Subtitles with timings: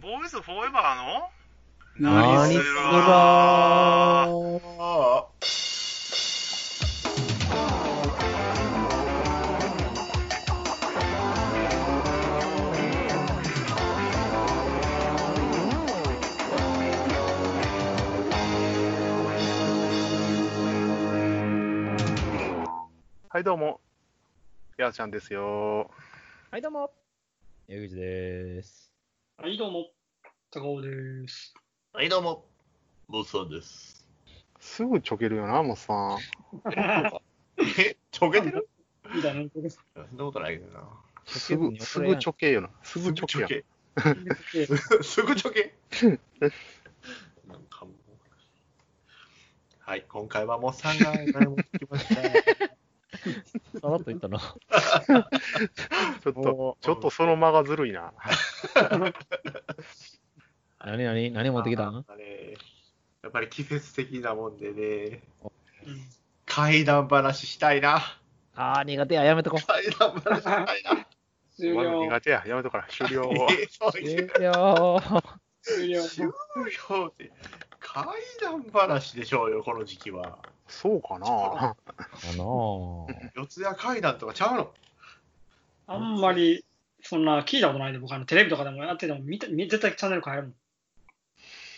[0.00, 1.28] ボーイズフォーエバーの？
[1.98, 2.74] 何すする？
[2.76, 4.58] らわー
[23.30, 23.80] はい、どうも。
[24.76, 25.90] やーちゃんですよ。
[26.52, 26.92] はい、どうも。
[27.66, 28.87] 江口です。
[29.40, 29.86] はい、どうも。
[30.50, 31.54] 高尾です。
[31.92, 32.44] はい、どうも。
[33.08, 34.04] ボスさんです。
[34.58, 36.18] すぐちょけるよな、もうさん。
[37.78, 38.68] え、ちょけてる？
[39.14, 39.70] い。
[39.70, 40.88] そんなことないけどな。
[41.24, 42.70] すぐ、すぐちょけよな。
[42.82, 43.64] すぐちょけ。
[45.02, 45.72] すぐちょけ。
[47.46, 47.94] なんかもう。
[49.78, 52.77] はい、今回はもう3が誰も聞きました。
[53.80, 54.38] さらっと言ったな。
[56.22, 58.12] ちょっと、ちょっとその間がずるいな。
[60.84, 62.04] 何何何持ってきたん？
[62.06, 62.56] あれ
[63.22, 65.22] やっぱり季節的なもんでね、
[65.86, 66.08] うん
[66.48, 68.00] 怪談話したいな。
[68.56, 69.24] あー、苦手や。
[69.24, 69.66] やめとこう。
[69.66, 71.06] 怪談話したいな。
[71.54, 72.04] 終了。
[72.04, 72.42] 苦手や。
[72.46, 73.30] やめとから、終了。
[73.92, 75.00] 終了。
[75.62, 76.02] 終了。
[76.10, 76.32] 終
[76.98, 77.30] 了って、
[77.78, 78.06] 怪
[78.40, 80.38] 談話でしょうよ、この時期は。
[80.68, 81.26] そうかな。
[81.26, 81.76] か
[82.36, 83.06] なぁ。
[83.34, 84.70] 四谷怪談とかちゃうの？
[85.86, 86.64] あんまり、
[87.02, 90.54] そんな聞いたことないで、僕、あのテレビとかでもやってても見た、見絶対チャンネル変える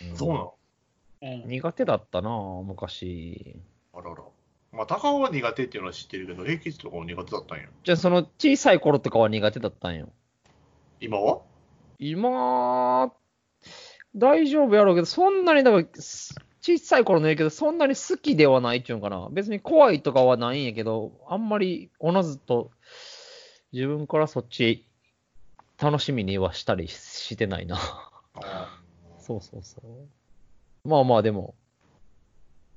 [0.09, 0.53] うんそうなの？
[1.21, 1.47] うん。
[1.47, 3.55] 苦手だったなぁ、昔。
[3.93, 4.23] あらら。
[4.73, 7.65] まあ、高尾は苦手っていうのは知ってるけど、平吉とかも苦手だったんや。
[7.83, 10.09] じゃあ、その小さい頃とかは苦手だったんよ。
[10.99, 11.41] 今は？
[11.99, 13.13] 今、
[14.15, 19.27] 大丈夫やろうけど、そんなに、だから、す小さい頃のやけど、そんなに好きではないっていうんかな。
[19.31, 22.71] 別に怖いとかはないんやけど、あんまりおのずと
[23.73, 24.85] 自分からそっち
[25.81, 27.79] 楽しみにはしたりしてないな。
[29.19, 30.87] そうそうそう。
[30.87, 31.55] まあまあ、でも、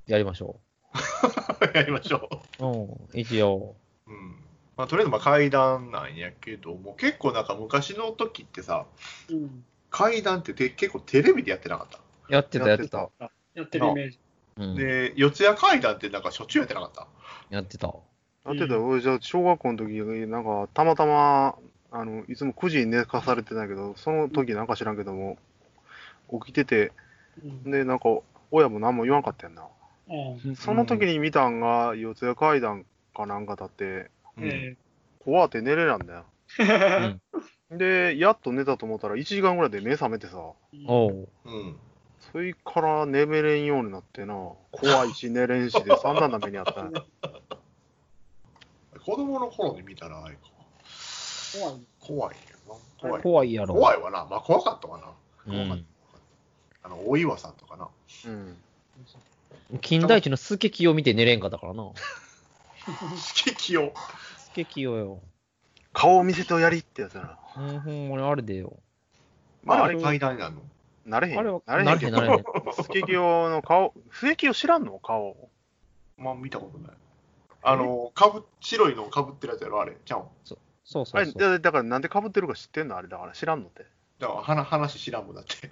[0.07, 0.59] やりましょ
[1.73, 2.65] やりましょう。
[2.65, 3.75] うん、一応。
[4.07, 4.11] う。
[4.11, 4.35] うん。
[4.77, 8.85] まあ、とりあえずまあ怪談なんやけども、結構なんか昔の時ってさ、
[9.29, 9.63] うん。
[9.91, 11.99] 怪談ってて結構テレビでやってなかった。
[12.29, 13.09] やってた、やってた。
[13.55, 14.19] やってるイメージ。
[14.57, 17.07] うん、で、四谷怪談ってなんかしょっちゅうやってなかった？
[17.49, 17.87] やってた。
[17.87, 19.93] だってた、俺じゃあ小学校の時、
[20.27, 21.55] なんか、たまたま、
[21.91, 25.37] あの、いつも9時に寝かされてたけど、その時なんか知らんけども、
[26.31, 26.91] 起きてて、
[27.43, 27.71] うん。
[27.71, 28.09] で、なんか、
[28.51, 29.63] 親も何も言わんかったやんな。
[30.07, 30.55] うん。
[30.55, 32.85] その時に見たんが、四谷階段
[33.15, 34.77] かなんかだって、うんえ
[35.19, 36.25] 怖って寝れなんだよ。
[36.59, 37.17] え
[37.71, 40.37] で、やっと寝たと思ったら、1時間ぐらいで目覚めてさ、
[40.87, 41.27] おう。
[41.45, 41.79] うん。
[42.31, 44.33] それから眠れんようになってな、
[44.71, 47.03] 怖いし寝れんしで、散々な目にあったんや
[49.05, 50.41] 子供の頃に見たら、あれか。
[51.53, 51.81] 怖い。
[51.99, 52.75] 怖いよな。
[52.99, 53.21] 怖い。
[53.21, 53.73] 怖いやろ。
[53.75, 54.25] 怖いわな。
[54.25, 54.97] まあ怖かったか
[55.47, 55.53] な。
[55.53, 55.85] うん。
[56.83, 57.87] あの、大岩さんとかな。
[58.25, 58.57] うん。
[59.81, 61.91] 金田一のスケキヨ見て寝れんかったからな。
[63.35, 63.93] 激清。
[64.37, 65.21] スケキヨよ。
[65.93, 67.63] 顔を見せてやりってやつやな。
[67.63, 68.77] うん、ほんまにあれでよ。
[69.63, 70.61] まあ、ああれれ階段になるの
[71.05, 71.39] なれへん。
[71.39, 72.73] あれは、なれへんけどなれへん、なれへん。
[72.73, 75.49] スケキヨの顔、スケキヨ知らんの顔？
[76.17, 76.91] まあ見たことない。
[77.61, 79.95] あの、かぶ、白いのかぶってるやつやろ、あれ。
[80.05, 80.19] ちゃう？
[80.19, 80.23] ん。
[80.43, 81.41] そうそあれ、うそう。
[81.41, 82.97] だだからなんで被ってるか知ってんの？
[82.97, 83.85] あれだから知らんのって。
[84.19, 85.69] だから話話知らんもんだって。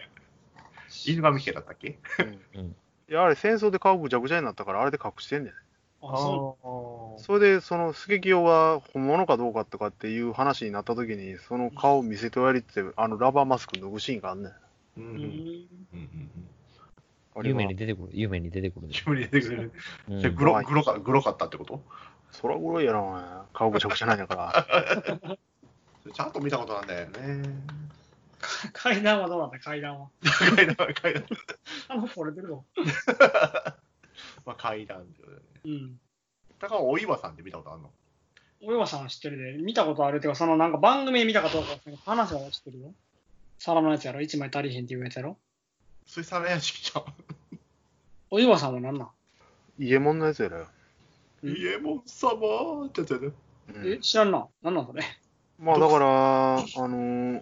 [1.05, 1.97] 犬神家だったっけ？
[2.19, 2.75] うんうん
[3.09, 5.53] いや、あれ戦争で顔ぐちゃぐちゃになったから、あれで隠してんねん。
[6.01, 6.57] あ、そ
[7.17, 14.53] それで、そのスケキヨが本物かどうかとかっていう話になった時に、その顔見せてやりって、あのラバーマスク脱ぐシーンがあんねん。
[14.97, 14.99] う。
[15.01, 15.03] う。
[15.03, 15.13] うんん。
[15.13, 16.29] うんうん
[17.43, 18.93] 夢に出てくる、夢に出てくるで。
[18.93, 19.71] 自分に出てくる。
[20.07, 21.81] うんじゃあグロ、グロか、グロかったってこと？
[22.31, 23.23] そらぐらいやな、お前
[23.53, 25.37] 顔ぐちゃぐちゃなんやから。
[26.13, 27.43] ちゃんと見たことなんだよね。
[28.73, 30.09] 階段はどうなんだ、階段は。
[30.55, 31.25] 階段、階段。
[31.87, 32.65] あの、これ出るぞ。
[34.45, 35.61] まあ階段ってことだよね。
[35.65, 35.99] うん。
[36.59, 37.91] だから、お岩さんって見たことあるの？
[38.61, 41.69] お岩さん知ってるで、見たことあるっていうか、そのなんか番組で見たかどうか
[42.05, 42.93] 話は知ってるよ。
[43.65, 44.19] 皿のやつやろ？
[44.19, 45.37] 一枚足りへんっていうやつやろ？
[46.05, 47.03] 水産屋敷ちゃん。
[48.29, 49.09] お岩さんは何なん？
[49.79, 50.67] イエモンのやつやろよ。
[51.43, 53.29] うんイエモン様ってやつやね。
[53.73, 54.45] うんえ、知らんな。
[54.61, 55.01] 何なんそれ？
[55.59, 57.41] まあだから、あの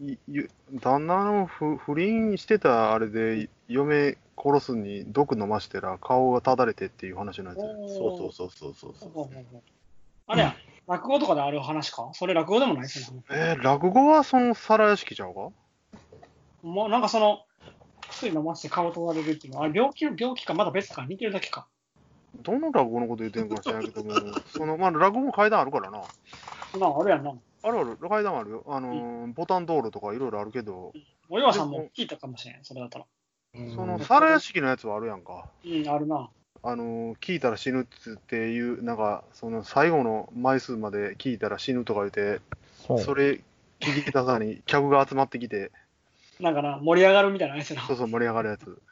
[0.00, 0.48] いゆ
[0.80, 7.58] 旦那の不不倫してたあれで、嫁殺すに毒飲ましてら顔がただれてっていう話のやつ。
[7.58, 9.62] そうそうそうそうそうそう
[10.28, 10.54] あれや、
[10.86, 12.10] 落語とかである話か？
[12.12, 15.50] それ落語でもないそのえー落語はその皿屋敷ちゃうか？
[16.62, 17.40] もうなんかその、
[18.08, 19.60] 薬飲ませて顔取られるっていうの？
[19.60, 20.54] は、あれ病気病気か？
[20.54, 21.04] まだ別か？
[21.06, 21.66] 似てるだけか？
[22.42, 24.12] どの落語のこと言ってんのか知らんけども、
[24.46, 25.98] そのまあ落語も階段あるからな。
[25.98, 27.32] なんかあるやんな。
[27.62, 28.64] あるある、階段あるよ。
[28.68, 30.92] あのーボタン道路とかいろいろあるけど、
[31.28, 33.06] 森山さんも聞いたかもしれん、それだったら。
[33.74, 35.46] その皿屋敷のやつはあるやんか。
[35.64, 36.30] うん、あるな。
[36.62, 42.40] あのー聞いたら死ぬっていう、なんか、その最後の枚数まで聞いたら死ぬとか言って、
[43.02, 43.40] それ
[43.80, 45.70] 聞き出さに 客が集まってきて、
[46.40, 47.86] なんかな、盛り上がるみたいなやつやな。
[47.86, 48.82] そうそう盛り上がるやつ。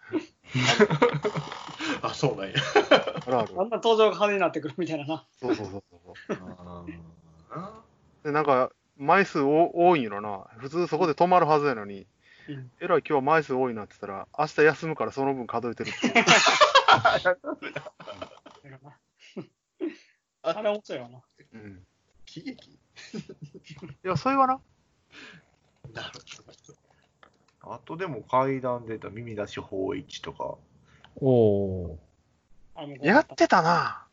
[2.03, 2.55] あ、そうなんや。
[3.27, 3.55] あるある。
[3.55, 5.27] だんだん登場が派手になってくるみたいなな。
[5.41, 5.83] そうそうそう
[6.29, 6.39] そう。
[7.51, 7.83] あ
[8.23, 10.47] で、なんか、枚数お多いんやろな。
[10.59, 12.07] 普通そこで止まるはずやのに、うん
[12.81, 16.15] えらい今日は枚数多いなって言ったら、明日休むからその分数えてるっていう。
[20.43, 21.23] あれ面白いよな。
[21.55, 21.87] うん。
[22.27, 22.71] 喜劇？
[22.71, 22.79] い
[24.03, 24.61] や、それはな。
[25.93, 26.11] なる
[27.63, 27.75] ほど。
[27.75, 30.57] あとでも階段で言ったら耳出し法一とか。
[31.17, 31.99] おお
[32.75, 34.07] あのやってたな。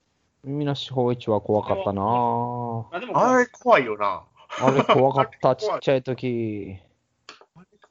[0.46, 0.48] ー。
[0.48, 4.24] 耳なし法一は怖かったなぁあでもあれ怖いよな。
[4.60, 6.78] あれ怖かった、ちっちゃい時。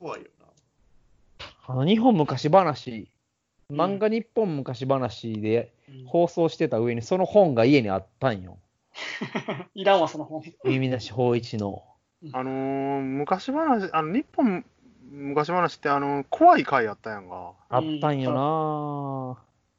[0.00, 0.46] 怖いよな。
[1.66, 3.08] あの、日本昔話、
[3.70, 8.58] 漫画日本昔話でうん放送してた上にその本が家にあったんよ。
[9.74, 10.42] いらんわ、その本。
[10.64, 11.84] 耳なし法一の。
[12.32, 14.64] あのー、昔話、あの、日本
[15.10, 17.54] 昔話って、あの、怖い回やったやんか。
[17.68, 18.32] あったんよ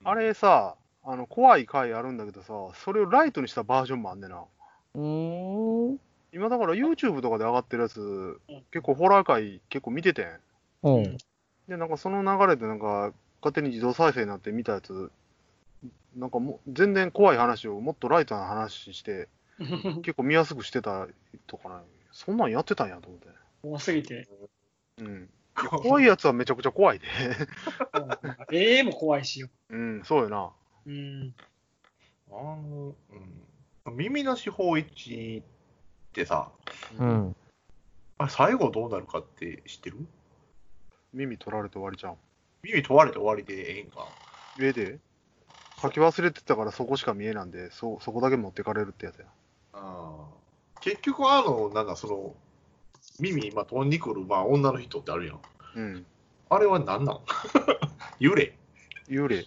[0.03, 4.37] なあれさ、あの、怖い回あるんだけどさ、それをライトにしたバージョンもあんねんな。
[4.37, 4.45] ぁ。
[4.95, 5.99] うーん。
[6.33, 8.39] 今だから YouTube とかで上がってるやつ、
[8.71, 10.39] 結構ホラー回結構見ててん。
[10.83, 11.17] うん。
[11.67, 15.11] で、なんかその流れでなんか、勝手に自動再生になって見たやつ、
[16.15, 19.27] なんかもう全然怖い話をもっとライトな話して、
[20.03, 21.07] 結構見やすくしてた
[21.47, 21.83] とかな。
[22.11, 23.27] そんなんやってたんやと思って。
[23.63, 24.27] 多すぎて。
[24.97, 25.29] うん。
[25.61, 27.07] いや怖いやつはめちゃくちゃ怖いで。
[28.51, 29.49] ええも怖いしよ。
[29.69, 30.51] うん、そうよな。
[30.85, 31.33] うん。
[32.29, 32.95] あの、
[33.85, 33.95] うん。
[33.95, 35.43] 耳なし法一
[36.11, 36.51] ってさ、
[36.99, 37.35] うん。
[38.17, 40.05] あれ最後どうなるかって知ってる？
[41.13, 42.15] 耳取られて終わりじゃん。
[42.63, 44.07] 耳問われて終わりでええんか。
[44.59, 44.99] 上で？
[45.81, 49.25] 書き忘れてたからそこしか見えなんで、そそこだけ持ってかれるってやつや。
[50.81, 52.35] 結局、あの、なんだ、その、
[53.19, 55.39] 耳今飛んでくる、まあ、女の人ってあるやん。
[55.75, 56.05] うん。
[56.49, 57.19] あれは何なん？
[58.19, 58.57] 幽霊
[59.07, 59.45] 幽霊。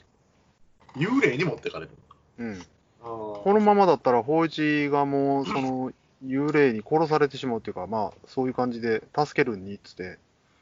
[0.96, 1.92] 幽霊に持ってかれる。
[2.38, 2.62] うん。
[3.00, 10.18] ここのままだったら、法一がもう、その、幽霊に殺されてしまうっていうか、まあ、そういう感じで、助けるにっつって、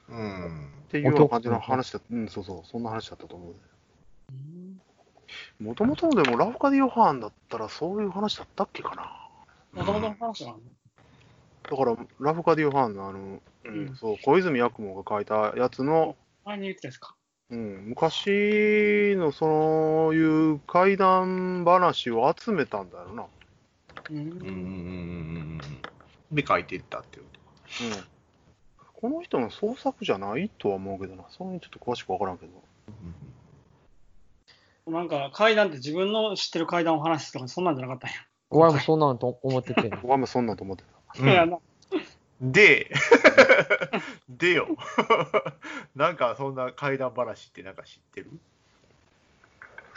[0.09, 0.71] うん。
[0.89, 3.55] っていうような感じの話だうん、そうそう、そんな話だったと思う。
[5.63, 9.29] もともとでも、ラフカディ・ヨハンだったら、そういう話だったっけかな。
[9.73, 10.59] もともとの話なの？
[11.71, 17.15] だから、ラフカディ・ヨハンの、あの、うんうんそう、小泉八雲が書いたやつの、前に言ってたやつか。
[17.51, 23.11] うん、昔のそういう怪談話を集めたんだよな。
[23.11, 23.15] う。
[23.15, 23.42] うんん
[24.11, 24.25] うんうんう
[25.55, 25.61] ん。
[26.33, 27.31] で、書いていったっていうこ
[27.83, 28.05] うん。
[29.03, 31.25] この人の創作じゃないとは思うけどな。
[31.31, 32.53] そんなにちょっと詳しくわからんけど。
[34.85, 34.91] と。
[34.91, 38.17] なんか階段って自分の知ってる階段を話すとかそんなんじゃなかったんや。
[38.51, 39.97] お前もそんなんと思っててんの。
[40.03, 41.23] 僕はもうそんなんと思ってた。
[41.23, 41.59] うん
[42.43, 42.91] で、
[44.29, 44.67] でよ。
[45.95, 48.31] なんかそんな怪談話ってなんか知ってる？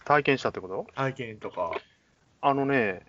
[0.03, 0.85] 体験したってこと？
[0.93, 1.71] 体験とか。
[2.41, 3.03] あのね、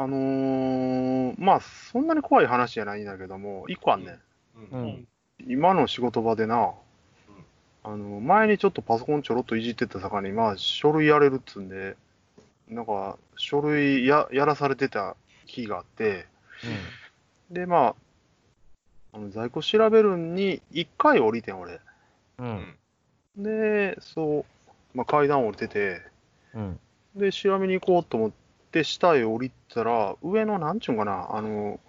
[0.00, 4.14] あのーまあ、そんなに怖い話じゃないんだけども、一個あんねん。
[4.14, 4.18] う
[4.70, 5.08] うんん。
[5.48, 6.72] 今の仕事場でな、
[7.82, 11.96] あの、前にちょっとパソコンちょろっといじってた坂に、まあ、書類やれるっつんで、
[12.68, 16.26] なんか、書類ややらされてた日があって、
[17.50, 17.94] で、まあ、
[19.14, 21.80] あの在庫調べるんに1回降りてん、俺。
[22.38, 22.78] うん。
[23.36, 24.44] で、そう、
[24.96, 26.02] まあ、階段降りてて、
[26.54, 26.80] うん。
[27.16, 28.30] で、調べに行こうと思っ
[28.70, 31.80] て、下へ降りたら、上の、なんちゅうんかな、あの、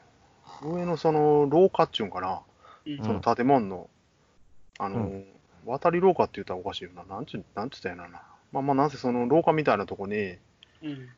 [0.64, 2.42] 上のその廊下っちゅうんかな、
[2.86, 3.90] うんその建物の、
[4.80, 5.26] あの、う
[5.66, 8.22] 渡り廊下って言ったらおかしいよな、なんちゅう、なんちゅったんやろな。
[8.52, 10.38] まあまあ、なんせその廊下みたいなとこに、
[10.82, 11.10] うん。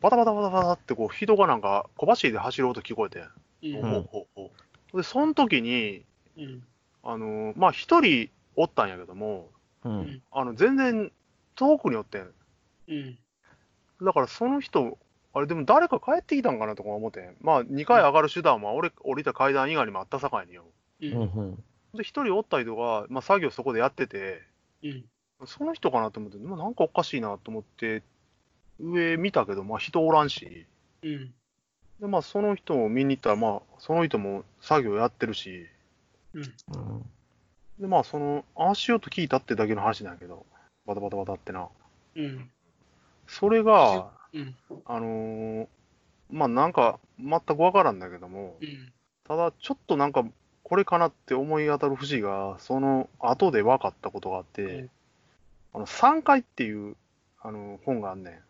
[0.00, 3.24] バタバタバタバタってこう、人がなんか小走りで走る音聞こえて。
[3.62, 3.82] うん。
[3.82, 4.50] ほうほうほ
[4.92, 6.04] うで、その時に、
[6.36, 6.62] うん。
[7.02, 9.48] あの、まあ、一人おったんやけども、
[9.84, 9.88] う。
[9.88, 10.22] うんん。
[10.30, 11.10] あの、全然
[11.54, 12.32] 遠くにおってん。
[12.88, 13.18] うん。
[14.02, 14.98] だからその人、
[15.36, 17.36] あれでも誰か帰ってきたんかなとか思ってん。
[17.42, 20.64] まあ、2回上がる手段は俺、降りた階段以外にもあったさかいによ。
[21.02, 21.06] う。
[21.06, 21.62] うんん。
[21.92, 24.40] で、一人おった人が、まあ、作業そこでやってて、
[24.82, 25.04] うん。
[25.44, 28.02] その人かなと思って、まあ、なんかおかしいなと思って、
[28.80, 30.64] 上見たけど、まあ、人おらんし、
[31.02, 31.34] うん。
[32.00, 35.66] で、まあ、その人を見に行ったら、まあ、その人も作業やってるし、
[36.32, 37.02] うん。
[37.78, 40.46] で、まあ、その、足音聞いたってだけの話なんやけど、
[40.86, 41.68] バタバタバタってな。
[42.14, 42.50] うん。
[43.26, 44.82] それが、うん。
[44.84, 45.68] あのー
[46.30, 48.92] まあ、なんか、全くわからんだけども、うん。
[49.24, 50.24] ただ、ちょっとなんか、
[50.64, 54.90] これかなって思い当たる節が、その後で分かったことがあって、うん
[55.74, 56.96] あの、山海っていう、
[57.42, 58.40] あの、本があんね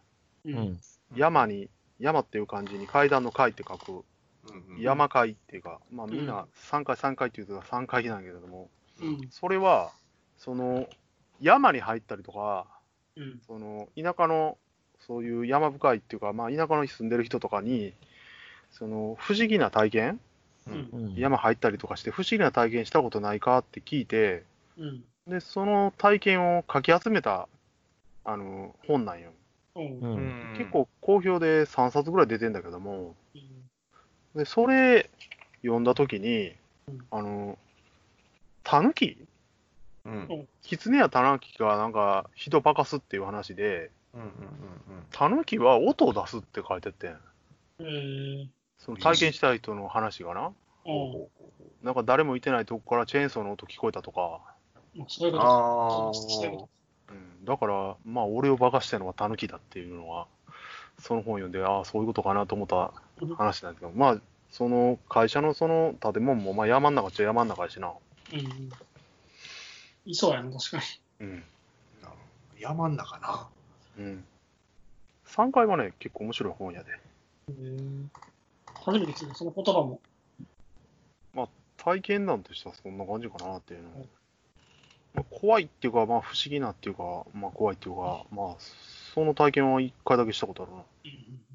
[0.44, 0.52] う。
[0.52, 0.80] うんん。
[1.14, 8.68] 山に、山っていう漢字に階段の階って書く、うんうん山階っていうか、まあみんうな3階3階っていうと3階なんやけれども、
[9.02, 9.28] うん。
[9.30, 9.90] それは、
[10.38, 10.86] その、
[11.40, 12.66] 山に入ったりとか、
[13.16, 13.40] うん。
[13.46, 14.56] その、田舎の、
[15.06, 17.92] そういう山深いっていうか、まあ田舎の住んでる人とかに、
[18.72, 20.20] その、不思議な体験
[20.68, 20.88] うん。
[20.92, 21.14] うん。
[21.14, 24.42] 山入ったりとかして不思議な体験したことないかって聞いて、
[24.76, 25.04] うん。
[25.28, 27.48] で、その体験をかき集めた、
[28.24, 29.30] あの、本なんよ。
[29.74, 33.42] おうんん結構好評で3冊ぐらい出てんだけども、うん
[34.34, 35.08] で、それ
[35.62, 36.52] 読んだ時に
[36.88, 37.58] うん、あの、
[38.62, 39.16] タヌキ？
[40.04, 44.30] うんキツネやタヌキがなんか人化かすっていう話で、うんうん
[45.12, 47.16] タヌキは音を出すって書いててん。
[47.80, 48.46] えー
[48.78, 50.52] その体験したい人の話がな。
[50.84, 51.28] おう
[51.82, 54.40] なんか誰もいてないとこからチェーンソーの音聞こえたとか。
[54.94, 56.56] まあそういううんこあとそうい
[57.08, 60.26] うん、だから、まあ、俺を化かしたのはタヌキだっていうのは、
[60.98, 62.92] その本読んで、ああ、そういうことかなと思った
[63.36, 64.20] 話なんだけど、まあ、
[64.50, 67.88] その会社のその建物も、まあ、山ん中っちゃ山ん中やしな。
[67.88, 68.00] と
[68.32, 68.70] うん。
[70.04, 70.78] いそうやな、確か
[71.20, 71.26] に。
[71.26, 71.44] うん。
[72.04, 72.08] あ
[72.58, 73.48] 山ん中な
[73.98, 74.24] うん。
[75.26, 76.90] 3階はね、結構面白い本やで。
[77.48, 78.06] えー
[78.84, 80.00] 初めて聞いた、その言葉も。
[81.76, 83.88] 体験談としてはそんな感じかなっていうの。
[85.14, 88.56] まあ、怖いっていうか、まあ、不思議なっていうか、まあ、怖いっていうか、まあ、
[89.14, 90.78] その体験は1回だけしたことあるな。
[90.78, 91.46] うん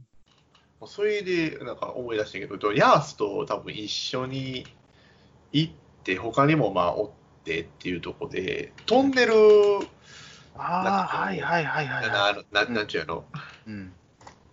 [0.88, 4.66] それでなんか思い出したけどヤースと多分一緒に
[5.52, 7.10] 行って他にもまあおっ
[7.44, 9.34] てっていうとこでトンネル
[10.62, 13.26] ああ、はいはいはいはい、なはななんちゅうの？
[13.68, 13.70] い。
[13.70, 13.94] うん。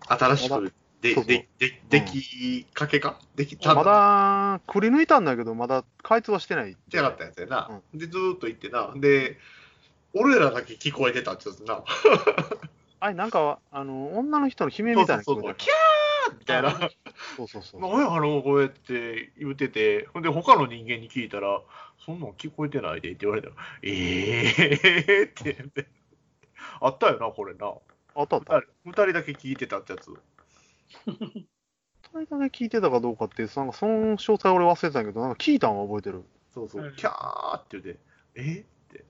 [0.06, 0.72] 新しく
[1.02, 1.26] でそうそう。
[1.26, 3.18] ででできかけか？
[3.34, 6.76] できたまだ、くり抜いたんだけど、まだ開通はしてない。
[6.92, 8.92] なかったやつやな、でずーっと行ってな。
[8.96, 9.36] で
[10.14, 11.84] 俺らだけ聞こえてたってやつな
[13.00, 16.90] あれ、なんか、あの、女の人の悲鳴みたいなそうそうそうキャーみたいな。
[17.36, 17.80] そうそうそう。
[17.80, 21.60] 何やあの声って言ってて、ほんで他の人間に聞いたら、
[22.04, 23.48] そんなん聞こえてないでって言われた。
[23.48, 25.86] ら、ええーって言って。
[26.80, 27.72] あったよな、これな。
[28.14, 28.62] あったあった。
[28.84, 30.10] 二人だけ聞いてたってやつ。
[31.06, 36.24] 二人だけ聞いてたかどうかって、なんかその詳細俺忘れてたけど、なんか聞いたんは覚えてる。
[36.54, 37.98] そうそうう、んキャーって言って、
[38.34, 38.42] え？
[38.42, 39.04] ーって。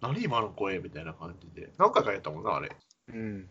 [0.00, 0.78] 何今の声？
[0.78, 1.70] みたいな感じで。
[1.78, 2.70] 何回かやったもんな、あれ。
[3.08, 3.48] うん。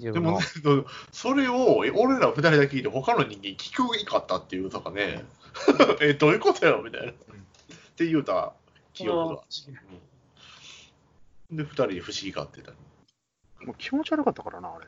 [0.00, 0.40] でも、
[1.12, 5.24] それをえ俺ら二人だけ聞いて、他の人間聞くいかったっていうとかね、
[6.00, 7.12] え、どういうことやろみたいな。
[7.12, 7.14] っ
[7.96, 8.54] て言うた
[8.92, 9.42] 記憶が。
[9.68, 10.06] うん
[11.48, 12.72] で、二人で不思議がってた。
[13.66, 14.86] もう気持ち悪かったからな、あれ。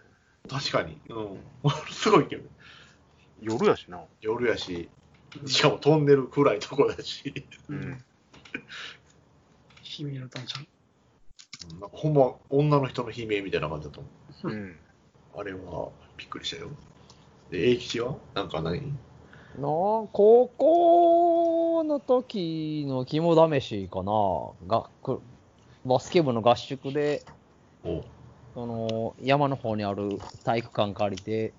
[0.48, 0.98] 確かに。
[1.08, 1.38] うん。
[1.90, 2.48] すごいけど。
[3.42, 4.00] 夜やしな。
[4.20, 4.88] 夜やし、
[5.46, 7.44] しかもトンネル暗いとこだし。
[7.68, 8.04] うん。
[10.00, 10.66] 悲鳴だったんちゃん
[11.80, 14.08] なんかほんま、女の人の悲鳴みたいな感じだと思
[14.44, 14.48] う。
[14.50, 14.76] うん。
[15.36, 16.70] あれはびっくりしたよ。
[17.50, 18.16] で、英吉は？
[18.34, 18.80] なんか何
[19.58, 24.12] なあ高校の時の肝試しかな
[24.68, 25.20] がく
[25.84, 27.24] バスケ部の合宿で
[27.84, 28.04] お
[28.58, 31.52] その山の方にある体育館借りて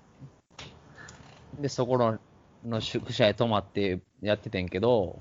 [1.58, 2.18] でそこの
[2.62, 5.18] の宿舎へ泊まってやっててんけど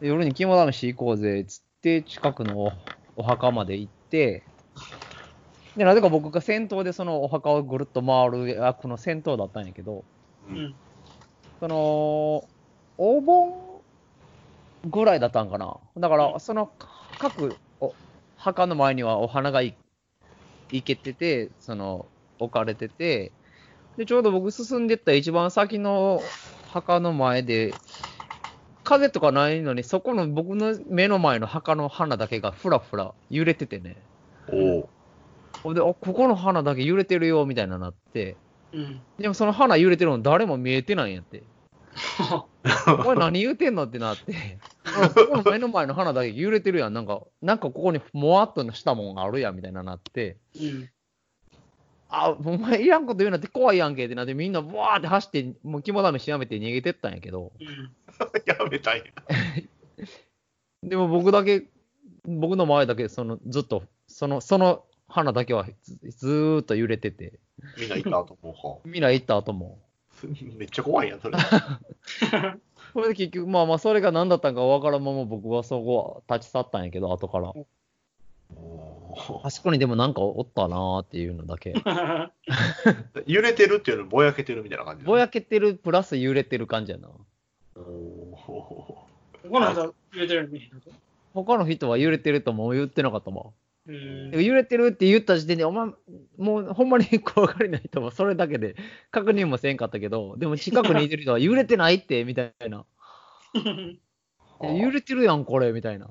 [0.00, 2.72] で夜に肝試し行こうぜっつって近くのお
[3.16, 4.42] お墓まで行って
[5.76, 10.04] でなぜか僕が先頭でそのお墓をぐるっと回る役の先頭だったんやけど
[10.48, 10.50] う。
[10.50, 10.74] うんん。
[11.60, 12.44] その、
[12.96, 13.52] お盆
[14.86, 15.76] ぐらいだったんかな。
[15.98, 16.70] だから、その
[17.18, 17.92] 各お
[18.36, 19.74] 墓の前にはお花がい
[20.70, 23.32] いけてて、その、置かれてて、
[23.96, 26.22] で、ちょうど僕進んでった一番先の
[26.66, 27.74] 墓の前で、
[28.84, 33.96] 風とかないのに、そこの僕の目の前の墓の花だけがふらふら揺れててね。
[34.52, 34.88] おう
[35.62, 38.38] ほんで、あ、ここの花だけ揺れてるよ、みたいななって。
[38.72, 39.04] うん。
[39.18, 41.42] でもその花揺れてるの誰も見えてないんやって。
[42.86, 44.77] お前何言うてんのってなって、あ
[45.14, 46.92] ここの目の前の花だけ揺れてるやん。
[46.92, 50.90] なんか、なんかここにもわっとしたもんがあるやんみたいななって、うん。
[52.10, 57.90] あ、お前いらんこと言うなって怖いやんけってなって、みんなブワーって走って、もう肝試しやめて逃げてったんやけど、うん。
[58.46, 59.12] やめたい。
[60.82, 61.64] でも僕だけ、
[62.24, 67.40] 僕の前だけ、その、ずっと、その、その花だけはずずーっと揺れてて、
[67.78, 69.78] みんな行った後もみんな行った後も。
[70.26, 70.34] は。
[70.56, 71.38] めっちゃ怖いやん、それ。
[72.92, 77.52] それで結局、まあまあ、それが何だったんかわからんまま僕はそこは立ち去ったんやけど、後から。
[78.50, 81.72] おあそこにでもなんかおったなーっていうのだけ。
[81.72, 82.30] ー
[83.26, 85.04] 揺れてるっていうのぼやけてるみたいな感じ。
[85.04, 87.08] ぼやけてるプラス揺れてる感じやな。
[87.76, 88.36] お
[89.42, 90.58] 他の人は揺れてるの。
[91.34, 93.67] 他の人は揺れてるとも言ってなかったもえん。
[93.92, 95.86] ー揺れてるって言った時点で、お前、
[96.36, 98.76] もうほんまに 怖がりない人はそれだけで
[99.10, 102.84] 確認もせんかったけど、でも近くにいてる人は揺れてないって、みたいな。
[104.60, 106.10] 揺れてるやん、これ、みたいな。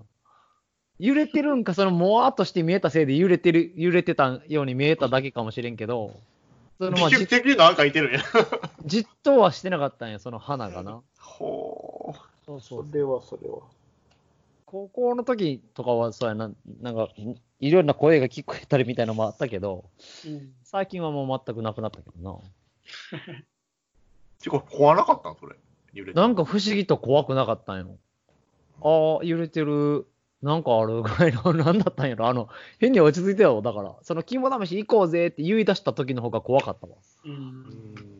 [1.00, 6.12] 揺れてるんか、その、もわーっとして見えたせいで揺れてる、揺れてたように見えただけかもしれんけど、
[6.80, 8.20] その、まあ、実じ的になんかいてるんや。
[8.86, 11.02] じっとはしてなかったんや、その花がな。
[11.20, 12.46] ほう。
[12.46, 13.60] そうそそれはそれは。
[14.66, 17.10] 高校の時とかは、そうやな、なんか、
[17.60, 19.86] いろんな声が聞こえたりみたいなのもあったけど、
[20.26, 22.44] うん最近はもう全くなくなったけど
[24.42, 25.36] てか、怖なかったん？
[25.38, 25.56] それ。
[25.94, 26.28] 揺れてな。
[26.28, 27.98] なんか不思議と怖くなかったんよ。
[28.82, 30.06] ああ、揺れてる、
[30.42, 32.28] なんかあるぐらいの、なんだったんやろ。
[32.28, 32.50] あの、
[32.80, 33.62] 変に落ち着いてよ。
[33.62, 36.94] だから、その肝試し行こうぜって言い出した時の方が怖かったわ。
[37.26, 37.30] う。
[37.30, 38.14] うん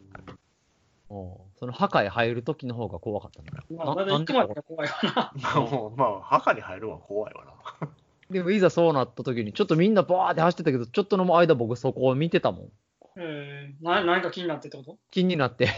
[1.60, 3.64] その墓へ入る時の方が怖かったな。
[3.86, 5.32] まあ、まだ行くまでが怖いわな。
[5.42, 7.54] まあ、もうまあ、墓に入るのは怖いわな。
[8.30, 12.72] でもいざそうなった時に、ちょっとみんなバーって走ってたけど、ちょっとの間僕そこを見てたもん。
[13.16, 14.98] えー、な何か気になってってこと？
[15.12, 15.70] 気になって。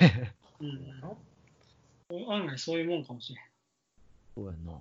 [0.59, 2.33] うん。
[2.33, 3.43] 案外そういうもんかもしれん。
[4.35, 4.77] そうやな。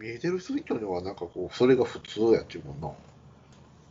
[0.00, 2.90] 見えてる人にはなんかこう、それが普通やっちゅうもんな。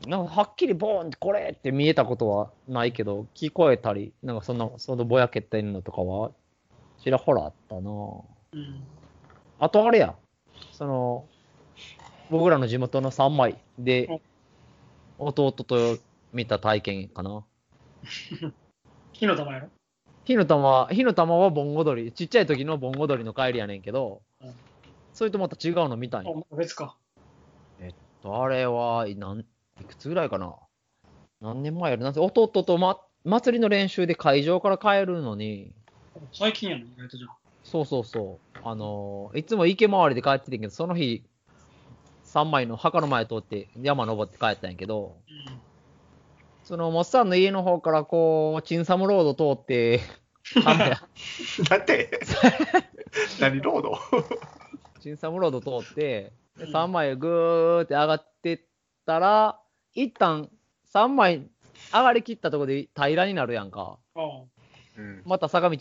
[0.07, 6.31] なんかはっきりボーンってこれって見えたことはないけど、聞こえたり、なんかそんな、そのぼやけてんのとかは、
[7.03, 8.83] ちらほらあったなうん。
[9.59, 10.15] あとあれや、
[10.71, 11.25] その、
[12.29, 14.21] 僕らの地元の3枚で、
[15.17, 15.97] 弟と
[16.33, 17.43] 見た体験かな。
[19.13, 19.69] 火の玉やろ？
[20.25, 24.53] 火の玉、火の玉は盆踊り、ちっちゃい時の盆踊りの帰りやねんけどうん、
[25.13, 26.35] それとまた違うの見たんあ、や。
[26.51, 26.97] 別か。
[28.23, 29.45] あれは、なん、
[29.79, 30.53] いくつぐらいかな？
[31.39, 32.03] 何年前やろ？
[32.03, 35.73] なんせ弟と、ま、祭りの練習で会場から帰るのに、
[36.33, 37.37] 最近やねん、意外とじゃあ。
[37.63, 38.59] そうそうそう。
[38.63, 41.23] あのーいつも池回りで帰っててんけど、その日、
[42.27, 45.17] 3枚の墓の前通って山登って帰ったんやけど、
[46.63, 50.01] その、モッサンの家の方からこう、チンサムロード通って、
[51.69, 52.19] だって、
[53.39, 53.97] 何ロード？
[54.99, 58.59] チンサムロード通って、でうん3枚ぐーって上がってっ
[59.05, 59.59] たら、
[59.93, 60.49] 一旦
[60.93, 61.47] 3枚
[61.93, 63.97] 上がりきったところで平らになるやんか。
[64.97, 65.23] うん。
[65.25, 65.77] また坂道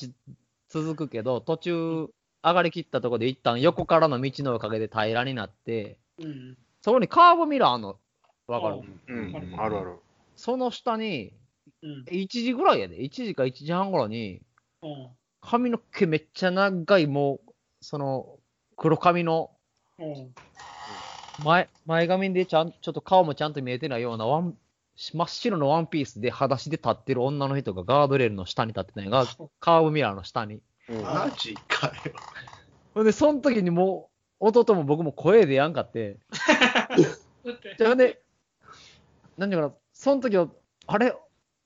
[0.68, 2.08] 続くけど、途中
[2.42, 6.05] 上がりきったところで一旦横からの道のおかげで平らになって、あ。
[6.18, 6.56] うん。
[6.82, 7.98] そこにカーブミラーの？
[8.46, 8.82] わかる？
[9.08, 9.54] うん。
[9.58, 9.98] あるある。
[10.34, 11.32] その下に、
[11.82, 12.04] うん。
[12.10, 14.42] 1時ぐらいやで、1時か1時半頃に、
[14.82, 15.08] うん。
[15.40, 18.38] 髪の毛めっちゃ長い、もう、その、
[18.76, 19.50] 黒髪の
[19.98, 20.34] うん。
[21.44, 24.56] 前、前髪でちゃん、ちょっと顔もちゃんと見えてないようなワン、
[24.96, 29.26] 真っ白のワンピースで裸足で立ってる女の人がガードレールの下に立ってたんやが、
[29.60, 30.60] カーブミラーの下に。
[30.88, 31.94] うんマジかよ。
[32.94, 36.18] ほんで、その時にもう、弟も僕も声でやんかって、
[37.78, 38.18] じゃあね、
[39.36, 40.48] 何ていうかな、その時は、
[40.86, 41.14] あれ、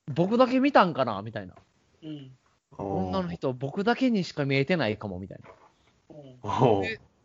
[0.06, 1.54] 僕だけ見たんかなみたいな。
[2.02, 2.30] うん。
[2.78, 5.50] 女の人、僕だけにしか見えてないかも、みたいな。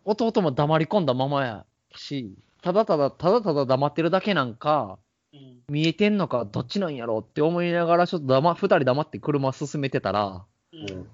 [0.05, 4.99] 弟も黙り込んだままやし、ただただ、ただただ黙ってるだけなんか、
[5.33, 5.61] うん。
[5.67, 11.07] 見えてんのか、どっちなんやろうって思いながら、ちょっと黙、二人黙って車進めてたら、うん。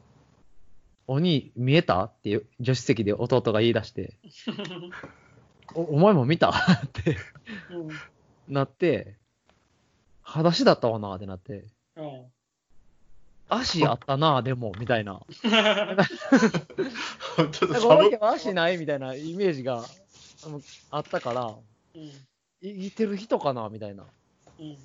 [1.11, 2.05] お兄、見えた？
[2.05, 4.13] っていう助手席で弟が言い出して、
[5.75, 6.51] おお前も見た？
[6.51, 6.53] っ
[6.93, 7.17] て
[7.69, 8.53] うん。
[8.53, 9.17] なって、
[10.21, 11.65] 裸足だったわなってなって、
[11.97, 12.23] うん。
[13.49, 15.21] 足あったな、でも、みたいな。
[15.33, 15.49] ちょ
[17.43, 18.77] っと足ない？
[18.77, 19.83] みたいなイメージが
[20.91, 21.53] あったから、
[21.93, 22.03] うん。
[22.61, 23.67] いいてる人かな？
[23.67, 24.05] みたいな。
[24.61, 24.77] うん。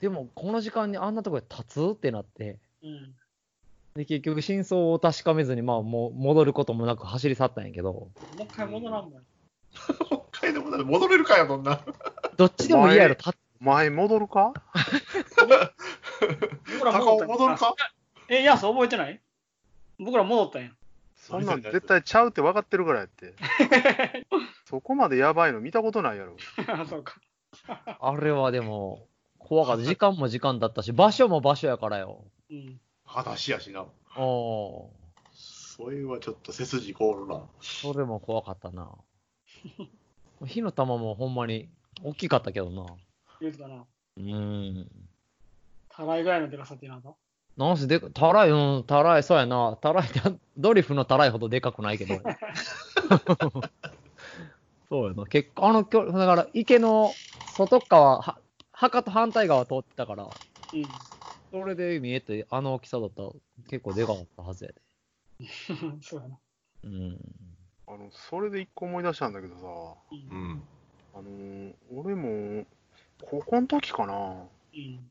[0.00, 1.94] でも、この時間にあんなとこで立つ？
[1.94, 3.12] ってなって、うん。
[3.94, 9.22] で、結局真相を確かめずに、まあ、もう戻ることもなく走り去ったんやけど、もう一回戻らんもん。
[10.32, 11.80] 北海道まで戻れるかよ、そんな。
[12.36, 13.30] どっちでも嫌やろ、立
[13.60, 14.52] 前戻るか？
[15.38, 17.74] 僕ら高尾戻ったんや戻るか？
[18.28, 19.20] え、いや、そう覚えてない
[20.00, 20.70] 僕ら戻ったんや。
[21.14, 23.34] そんなん絶対ちゃうって分かってるからやって。
[24.68, 26.36] そこまでやばいの見たことないやろ。
[26.66, 27.14] あ そうか。
[28.00, 29.06] あれはでも、
[29.38, 29.84] 怖かった。
[29.84, 32.24] 時間も時間だったし、場所も場所やからよ。
[32.50, 32.80] うん。
[33.14, 33.86] 裸足やしな。
[34.16, 34.88] おー
[35.32, 37.42] それはちょっと背筋凍るな。
[37.60, 38.90] それも怖かったな。
[40.46, 41.68] 火の玉もほんまに
[42.02, 42.84] 大きかったけどな。
[43.40, 43.84] 言うてたな。
[44.16, 44.90] うーん。
[45.88, 47.14] たらいぐらいのでかさってなんだ
[47.56, 49.78] なんせでか、たらい、うん、たらい、そうやな。
[49.80, 50.08] たらい
[50.56, 52.16] ドリフのたらいほどでかくないけど。
[54.90, 55.24] そうやな。
[55.26, 57.14] 結構、あの距離、だから池の
[57.46, 58.38] 外側、は
[58.72, 60.24] 墓と反対側通ってたから、
[60.72, 60.88] うん。
[61.54, 63.30] それで見えて、あの大きさだったら
[63.68, 64.82] 結構でかかったはずやで。
[66.02, 66.38] そうやな。
[66.82, 67.18] うん。
[67.86, 69.62] あの、それで一個思い出したんだけどさ、
[70.10, 70.62] うんうん。
[71.14, 72.66] あのー俺も、
[73.22, 75.10] 高校の時かな、うん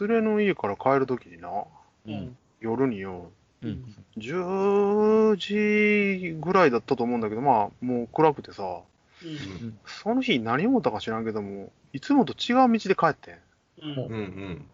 [0.00, 1.64] 連れの家から帰る時にな、
[2.06, 3.30] うん夜によ、
[3.62, 3.94] うん。
[4.16, 8.80] 10時ぐらいだったと思うんだけど、まあ、もう暗くてさ、
[9.22, 13.38] うんその日何思ったか知らんけども、いつもと違う道で帰ってん。
[13.82, 14.68] うんうんうん。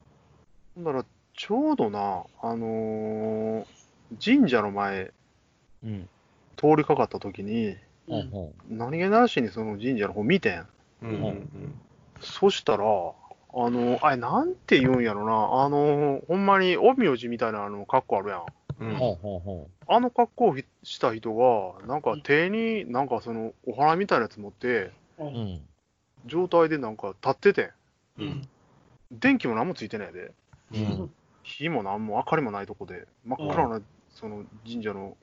[0.78, 1.04] だら、
[1.34, 3.66] ちょうどな、あのー
[4.22, 5.10] 神社の前
[5.82, 6.08] うん。
[6.58, 10.66] 通りかかった時に、うん何気なしにその神社の方見てん。
[11.02, 11.80] うんうん
[12.20, 18.40] そしたら、あの、あれ、なんて言うんやろな、あの、ほんまに、陰陽師みたいなあの格好あるやん。
[18.40, 18.44] う。
[18.78, 25.26] うんほうほうほあの格好をした人が、なんか手に、なんかその、お花みたいなやつ持って、うう。
[25.26, 25.60] うんん。
[26.26, 27.62] 状態でなんか立ってて
[28.18, 28.22] ん。
[28.22, 28.48] うん。
[29.10, 30.32] 電気も何もついてないで。
[30.74, 31.10] うん。
[31.42, 33.80] 火も何も明かりもないとこで、真っ暗な、
[34.10, 35.16] その神社の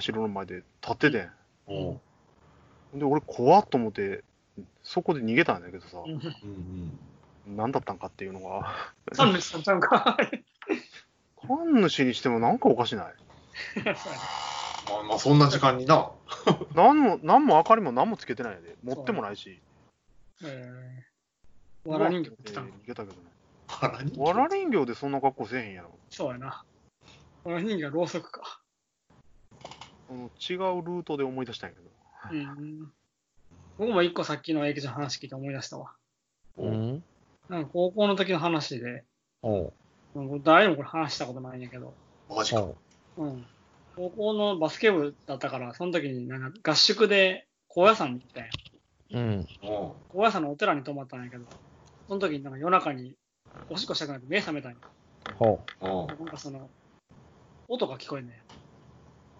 [0.00, 1.28] 社の前で立ってて
[1.72, 2.98] ん。
[2.98, 4.24] で、俺怖っと思って、
[4.82, 6.98] そこで逃げたんだけどさ、うんうん
[7.46, 7.56] うん。
[7.56, 10.16] 何だったんかっていうのが、神主さんちゃうか。
[11.46, 13.14] 神主にしてもなんかおかしない。
[13.84, 16.10] まあまあ、そんな時間にな。
[16.74, 19.60] 何も、何も明かりも何もつけてないで、持ってもないし。
[20.44, 23.35] えー、わら人形来たえー逃げたけどね。
[24.16, 25.90] わら人形でそんな格好せえへんやろ。
[26.10, 26.64] そうやな。
[27.44, 28.60] わら人形はろうそくか。
[30.08, 31.90] あの違うルートで思い出したんやけど。
[32.32, 32.92] うん。
[33.78, 35.92] 僕も一個さっきの駅の話聞いて思い出したわ。
[36.56, 37.04] うん。
[37.48, 39.04] なんか高校の時の話で、
[39.42, 39.72] おう。
[40.14, 41.92] もう誰にもこれ話したことないんやけど、
[42.28, 42.62] マジか。
[42.62, 42.76] お
[43.18, 43.24] う。
[43.24, 43.46] うん。
[43.96, 48.50] 高校のバスケ部だったから、その時になんか合宿で高野山に行ったんや。
[49.12, 49.46] うん。
[49.62, 51.44] おう高野山のお寺に泊まったんやけど、
[52.08, 53.14] その時になんか夜中に
[53.68, 54.78] おしっこしたくなって目覚めたんや。
[55.34, 56.68] ほおうなんかその、
[57.68, 58.36] 音が聞こえんねん。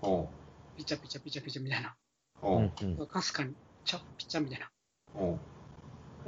[0.02, 0.28] おう
[0.76, 1.94] ピチャピチャピチャピチャみたいな。
[2.42, 3.02] う。
[3.02, 3.06] う。
[3.06, 4.70] かすかに、チャッピチャみたいな。
[5.14, 5.32] お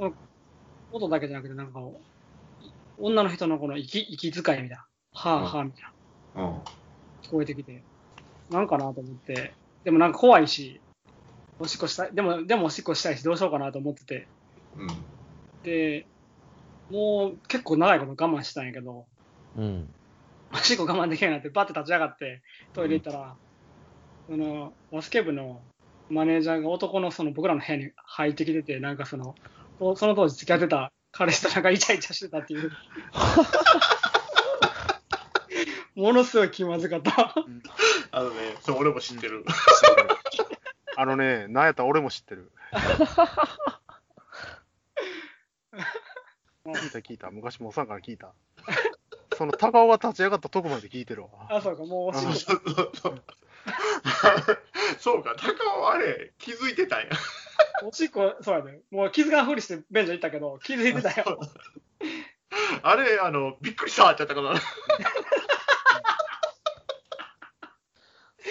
[0.07, 0.13] う
[0.91, 1.99] 音だけじゃなくて、なんかこ
[2.61, 4.85] う、い女の人のこの息息遣いみたいな。
[5.13, 5.83] はあはあみたい
[6.35, 6.43] な。
[6.43, 6.61] おう
[7.21, 7.83] 聞こえてきて、
[8.49, 10.81] なんかなと思って、でもなんか怖いし、
[11.59, 14.27] おしっこしたい、でも、でもおしっこしたいし、どうしようかなと思ってて、
[14.75, 14.87] うん。
[15.63, 16.07] で、
[16.89, 19.05] もう結構長いこと我慢してたんやけど、
[19.57, 19.93] うん。
[20.51, 22.41] おしっこ我慢できないなって、バッて立ち上がって、
[22.73, 23.35] トイレ行ったら、
[24.27, 25.61] その、バスケ部の
[26.09, 29.35] マネージャーが男のその僕らの部屋に入ってきてて、なんかその、
[29.77, 32.71] とその当時付き合ってた彼氏となんかイチャイチャしてたっていう。
[35.95, 37.35] ものすごい気まずかった。
[38.11, 39.45] あのね、そう、俺も知ってる。
[40.95, 42.51] あのね、なんやったら俺も知ってる。
[46.73, 47.31] 聞いた聞いた。
[47.31, 48.33] 昔もおさんから聞いた。
[49.37, 51.29] その高尾が立ち上がったとこまで聞いてるわ。
[51.49, 52.53] あ、そうか、もうそうそ
[55.13, 55.23] う。
[55.23, 57.07] か、高尾あれ、気づいてたんや。
[57.83, 58.81] おしっこ、そうやね。
[58.91, 61.39] もう気づかんふりして便所行ったけど、気づいてたよ。
[62.83, 64.55] あれ、あの、びっくりしたってやったから。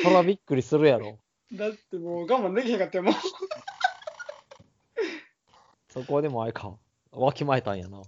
[0.03, 1.19] そらびっくりするやろ。
[1.53, 3.15] だってもう我慢できへんかったよ、もう。
[5.93, 6.77] そこでもあれか。
[7.19, 8.03] わきまえたんやな。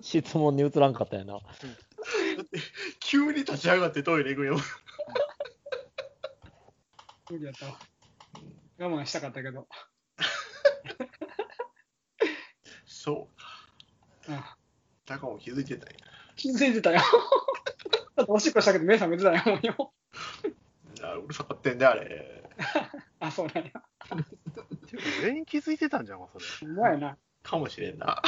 [0.00, 1.38] 質問に移らんかったんやな。
[3.00, 4.56] 急に立ち上がってトイレ行くよ。
[7.30, 7.78] 無理やったわ。
[8.78, 9.66] 我慢したかったけど。
[12.86, 13.28] そ
[14.28, 14.32] う。
[14.32, 14.40] うん
[15.06, 15.96] 高尾も気づいてたんや。
[16.36, 17.00] 気づいてたよ。
[18.26, 19.92] おしっこしたけど目覚めてたよ、もうよ。
[21.02, 22.44] あうるさかってんで、あれ。
[23.20, 23.72] あ、そうなんや。
[24.86, 26.70] ていうか全員気づいてたんじゃんか、それ。
[26.70, 27.16] うまいな。
[27.48, 28.22] かもしれんな。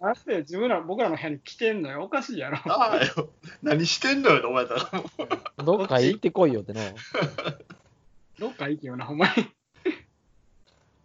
[0.00, 2.02] なんで自分ら、僕らの部屋に来てんのよ。
[2.02, 2.58] おかしいやろ。
[2.66, 3.30] ああよ。
[3.62, 5.64] 何してんのよと思ったら。
[5.64, 6.80] どっか行ってこいよってな。
[8.38, 9.42] どっか行けよな、ほんまに。
[9.42, 9.46] っ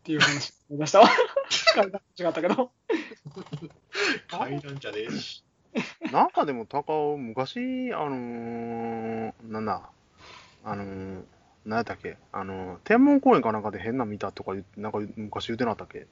[0.04, 1.10] ていう話を出したわ。
[2.20, 2.72] 違ったけど。
[4.28, 5.44] 階段じゃねえし。
[6.12, 9.92] なんかでも高尾、昔、あのー、なんだ、
[10.64, 11.24] あのー、
[11.66, 16.08] 何やったっけ、あのー、天文公園かなんかで変な見たとかなんか昔言ってなかったっけ？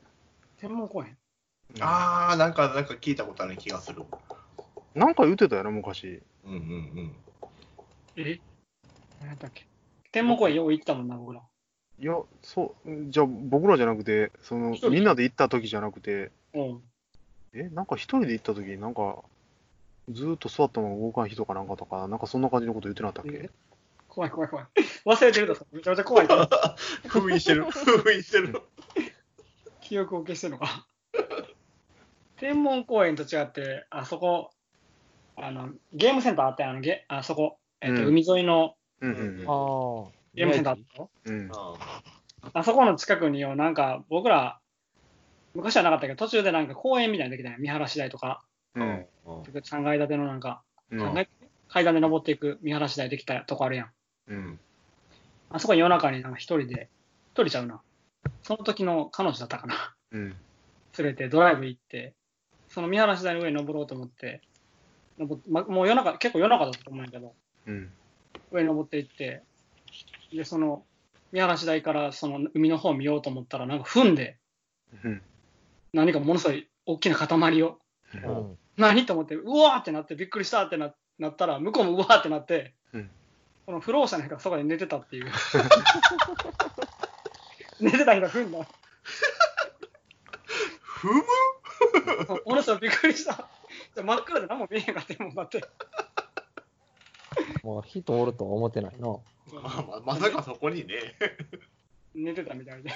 [0.60, 1.17] 天文公園？
[1.82, 4.03] ああ、なんか、なんか聞いたことある気がする。
[4.95, 6.21] なんか言ってたよな、昔。
[6.45, 6.60] うんうん
[8.15, 8.25] うん。
[8.25, 8.39] え？
[9.19, 9.67] 何やったっけ？
[10.12, 11.41] 天文公園よう行ったもんな、僕ら。
[11.99, 16.82] いや、そう、じゃあ僕らじゃなくて、その一人みんなで行った時じゃなくて、うん。
[17.53, 19.23] え、なんか一人で行った時になんか、
[20.10, 23.38] ずーっと座ったまま動かん人かなんかとか、なんかそんな感じのこと言ってなかったっけ？
[23.45, 23.49] え？
[24.08, 24.65] 怖い怖い怖い。
[25.06, 26.49] 忘れてるとさ、めちゃめちゃ怖いから。
[27.10, 27.65] 封印してる。
[27.69, 28.62] 封印してる。
[29.82, 30.88] 記憶を消してるのか。
[32.39, 34.52] 天文公園と違って、あそこ、
[35.36, 40.06] あの、ゲームセンターあったやん、あのゲあそこ、えっとうん海沿いの、うんうんうん。
[40.06, 40.12] ああ。
[40.34, 41.52] ゲームセンターとうん。
[42.54, 44.60] あそこの近くによ、なんか僕ら、
[45.54, 47.58] 昔はなかったけど、途中でなんか公園みたいなのできたよ。
[47.60, 48.43] 見晴らし台とか、
[48.76, 48.80] う。
[48.80, 49.08] うんん。
[49.26, 51.28] 3階建てのなんか、うん三階
[51.69, 53.91] 階段で登っていく見晴らし台できたとこあるやん。
[54.28, 54.60] うん。
[55.50, 56.89] あそこに夜中になんか一人で、
[57.34, 57.82] 一人ちゃうな。
[58.43, 59.95] その時の彼女だったかな。
[60.12, 60.36] うん。
[60.97, 62.13] 連れてドライブ行って、
[62.78, 64.40] その見晴らし台の上に登ろうと思って、
[65.18, 67.34] 登っま、もう夜中、結構夜中だったと思うんやけど、
[67.66, 67.92] うん。
[68.52, 69.42] 上に登って行って、
[70.32, 70.84] で、その
[71.32, 74.38] 見晴らし台からその海の方を見ようと思ったら、なんか踏んで、
[75.04, 75.24] うん。
[75.92, 77.80] 何かものすごい大きな塊を、
[78.13, 83.10] うん何と思って、うわーってなって、びっくりしたってななったら、向こうもうわーってなって、うん
[83.66, 85.32] この不老者の人がそこで寝てたっていう。
[87.82, 88.60] 寝てた人が踏んだ。
[91.02, 91.24] 踏む？
[92.45, 93.50] ものすごいびっくりした。
[93.95, 95.63] じゃ真っ暗で何も見えへんかったもんだって。
[97.63, 99.08] まあ、人おるとは思ってないな。
[99.08, 99.21] ま
[99.63, 101.15] あまあまさかそこにね。
[102.13, 102.91] 寝てたみたいで。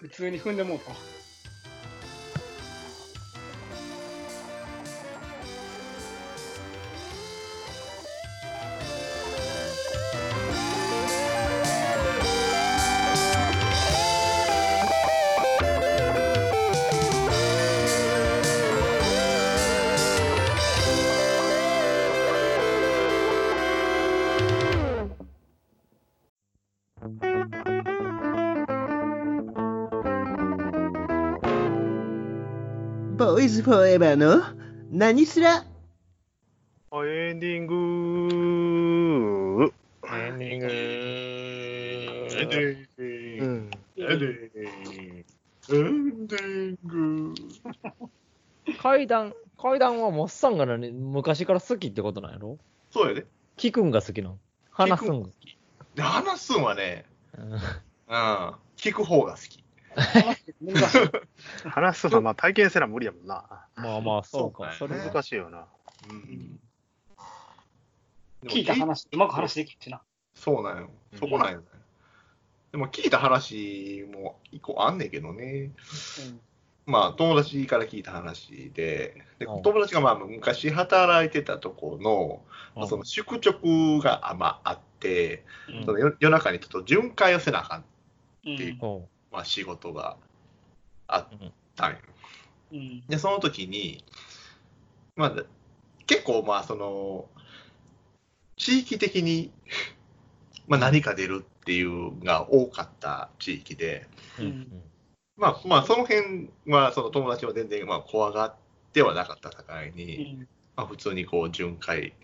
[0.00, 0.92] 普通に踏んでもうた。
[33.66, 34.44] フォーエバーの
[34.92, 35.56] 何すら？
[35.56, 35.64] あ
[37.04, 37.74] エンディング。
[40.06, 40.66] エンディング。
[40.70, 43.44] エンディング。
[43.44, 43.70] うん。
[43.96, 44.60] エンディング
[45.68, 47.34] エンディング
[48.80, 50.92] 階段、階段はモッサンが何？
[50.92, 52.58] 昔から好きってことなんやろ？
[52.92, 53.26] そうやで。
[53.56, 54.38] 聞くんが好きなの
[54.70, 55.58] 話すんが好き。
[55.96, 57.04] で話すんはね、
[57.36, 57.52] うん。
[57.52, 57.58] うん、
[58.76, 59.64] 聞く方が好き。
[60.60, 61.10] 難しい。
[61.68, 63.66] 話すのはまあ体験せな無理やもんな。
[63.76, 64.72] まあまあ、そうか。
[64.78, 65.66] それは難しいよな。
[66.10, 66.60] うん
[68.44, 70.02] 聞いた話、うまく話できるしな。
[70.34, 70.90] そうなんよ。
[71.18, 71.66] そこなんよね。
[72.72, 75.72] でも聞いた話も一個あんねんけどね。
[76.84, 82.42] まあ友達から聞いた話で、でうん友達がまあ昔働いてたとこの、
[82.76, 87.84] まあその宿直があまああって、うんその夜夜中にちょっと巡回をせなあかん、
[88.46, 88.56] うん。
[88.56, 90.16] でほまあ、仕事が
[91.08, 91.26] あっ
[91.74, 91.98] たんよ。
[92.72, 93.06] うん。
[93.06, 94.04] で、その時に、
[95.14, 95.32] まあ、
[96.06, 97.26] 結構まあその、
[98.56, 99.50] 地域的に、
[100.66, 104.06] まあ、何か出るっていうのが多かった地域で、
[104.38, 104.82] ううん
[105.36, 108.54] まあ、まあ、その辺は、その友達は全然、まあ、怖がっ
[108.92, 109.56] てはなかった境
[109.94, 112.14] に、まあ、普通にこう、巡回、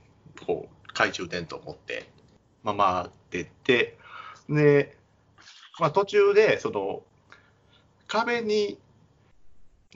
[0.46, 2.08] こう、懐中電灯を持って、
[2.62, 3.98] まあ、回ってって、
[4.48, 4.96] で、
[5.78, 7.02] まあ、途中で、その、
[8.06, 8.78] 壁に、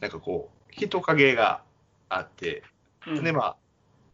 [0.00, 1.62] なんかこう、人影が
[2.08, 2.62] あって、
[3.06, 3.24] うん。
[3.24, 3.56] で、まあ、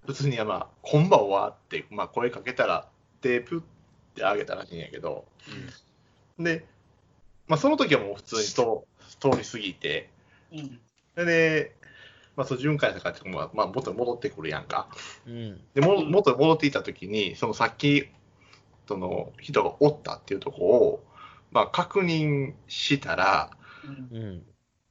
[0.07, 2.89] 普通に、まあ、こんばんはって、まあ、声かけたら、
[3.21, 3.63] 手プっ
[4.15, 5.25] てあげたらしいんやけど、
[6.39, 6.67] で、
[7.47, 8.87] まあ、その時はもう普通にと
[9.21, 10.11] 通り過ぎて、
[10.53, 10.81] うん。
[11.27, 11.77] で、
[12.35, 14.89] まあ、その巡回とかって、まあ、まあ、元に戻ってくるやんか。
[15.27, 15.61] うん。
[15.75, 18.09] で、もうん元に戻っていた時に、そのさっき、
[18.89, 21.05] その人がおったっていうところを、
[21.53, 23.51] まあ、確認したら、
[23.85, 24.43] うんうん。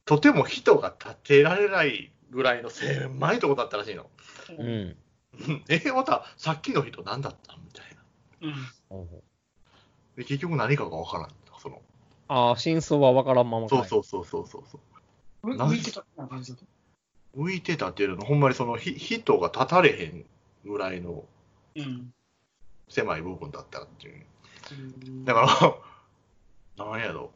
[0.04, 4.08] とても人が立てられないぐらいの狭いとこだったらしいの。
[4.58, 4.66] うん。
[4.66, 7.86] うんえ、また、さっきの人何だったみたい
[8.40, 8.48] な。
[8.92, 9.08] うん。
[10.16, 11.28] で、結局何かがわからん。
[11.58, 11.80] その、
[12.28, 14.78] ああ、真相は分からんままかいそうそうそうそうそうそ
[15.44, 15.50] う。
[15.52, 16.04] う浮いてた？
[17.36, 20.24] 浮いてたっていうのほんまにそのひ人が立たれへん
[20.64, 21.24] ぐらいの
[21.76, 22.12] うん。
[22.88, 24.26] 狭い部分だったっていう。
[24.72, 25.46] うんだから、
[26.76, 27.30] なんやろ。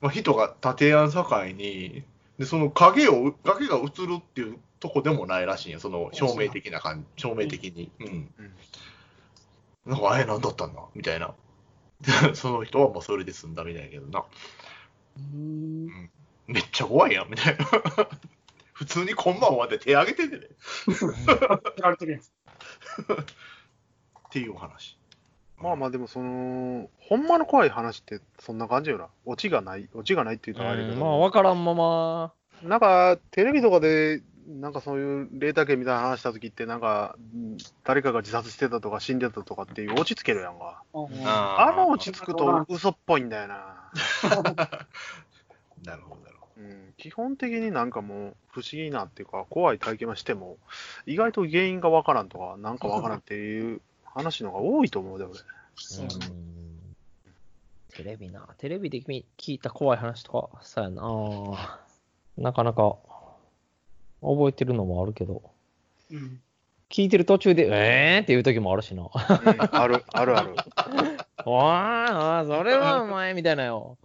[0.00, 2.04] まあ、人が立てやん境に、
[2.38, 7.92] で、その影を、影が映るっていうとこでもないらしいんや、その照明的な感じ、照明的に。
[8.00, 8.30] うん。
[9.86, 11.34] なんか、あれなんだったんだみたいな。
[12.34, 14.24] その人はもうそれで済んだみたいやけどな。
[15.18, 16.10] うん。
[16.46, 17.66] めっちゃ怖いやん、みたいな。
[18.72, 20.46] 普通にこんばんはって手挙げてんでね。
[21.76, 22.30] やられてるやつ。
[22.30, 22.32] っ
[24.30, 24.96] ていうお話。
[25.60, 29.08] まあまあでもその、ほんまの怖い話ってそんな感じよな。
[29.26, 32.32] オチがない、オチがないっていうのはあるけど、うんまあ、分からんまま。
[32.62, 40.82] なんかテレビとかで、なんかそういう霊体験みたいな話した時って、なんかうん誰かが自殺してたとか死んでたとかっていうオチつけるやんか。
[40.94, 43.90] あのオチつくと嘘っぽいんだよな。
[45.84, 50.58] なるほど、なるほうん、基本的になんかもう不思議なっていうか、怖い体験はしても、
[51.06, 53.80] 意外と原因がわからんとか、なんかわからんっていう
[54.14, 55.34] 話のが多いと思うで、俺。
[55.76, 56.50] そううん
[57.92, 58.46] テレビな。
[58.58, 61.78] テレビで見聞いた怖い話とか、そうやな。
[62.38, 62.96] なかなか
[64.22, 65.42] 覚えてるのもあるけど、
[66.10, 66.40] うん。
[66.88, 68.22] 聞いてる途中で、えー？
[68.22, 69.02] っていう時もあるしな。
[69.02, 70.54] うんある、あるある。
[71.44, 73.96] おー、それはお前みたいなよ。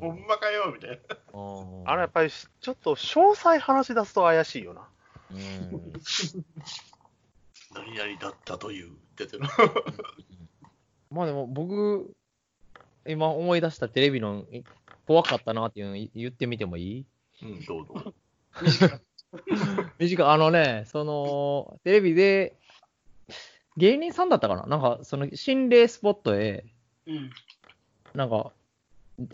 [0.00, 1.00] ほんまかよみたい
[1.32, 1.40] な。
[1.40, 4.88] うんあれやっぱりしちょっと詳細話し出すと怪しいよな。
[5.30, 5.92] うん
[7.86, 8.90] 何々だったという。
[9.16, 9.42] 出てる。
[11.10, 12.14] まあでも僕、
[13.06, 14.62] 今思い出したテレビのい
[15.06, 17.06] 怖かったなっていうのい言ってみてもいい？
[17.42, 18.14] うん、どうぞ。
[19.98, 22.56] 短い、あのね、その、テレビで、
[23.76, 24.66] 芸人さんだったかな？
[24.66, 26.64] なんか、その心霊スポットへ、
[27.06, 27.30] うん。
[28.14, 28.52] なんか、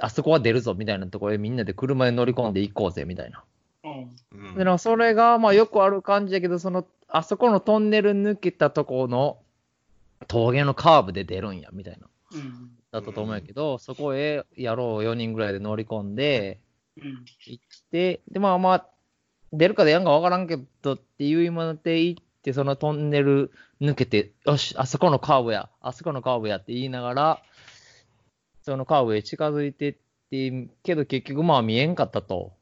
[0.01, 3.45] あそこは出るぞみたいなところへみんなで車に乗り込んで行こうぜみたいな。
[3.85, 4.17] うん。
[4.33, 9.39] うんで、なんかそれが、まあよくある感じだけど、その、あそこのトンネル抜けたところの
[10.29, 12.09] 峠のカーブで出るんや、みたいな。
[12.33, 12.71] うん。
[12.91, 16.61] だったと思うんやけど、そこへやろう4人ぐらいで乗り込んで、
[16.97, 17.25] うん。
[17.47, 18.87] 行って、で、まあまあ、
[19.53, 27.43] 出るか出やんかわからんけどっていう今で行って、そのトンネル抜けて、よし、あそこのカーブや、あそこのカーブやって言いながら、
[28.63, 29.93] そのカーブへ近づいてっ
[30.31, 32.56] て、けど結局まあ見えんかったと。